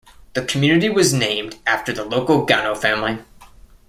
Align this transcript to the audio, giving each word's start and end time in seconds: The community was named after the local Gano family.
The 0.33 0.41
community 0.43 0.89
was 0.89 1.13
named 1.13 1.57
after 1.67 1.93
the 1.93 2.03
local 2.03 2.43
Gano 2.43 2.73
family. 2.73 3.19